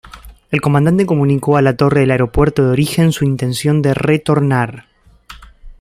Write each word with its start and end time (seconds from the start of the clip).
El 0.49 0.61
comandante 0.61 1.05
comunicó 1.05 1.57
a 1.57 1.61
la 1.61 1.77
torre 1.77 1.99
del 1.99 2.09
aeropuerto 2.09 2.65
de 2.65 2.71
origen 2.71 3.11
su 3.11 3.23
intención 3.23 3.83
de 3.83 3.93
retornar. 3.93 4.87